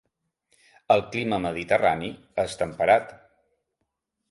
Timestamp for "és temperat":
2.47-3.15